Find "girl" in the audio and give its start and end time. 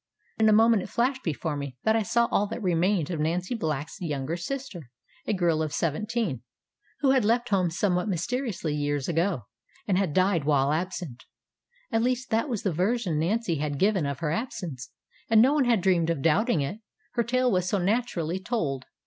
5.33-5.61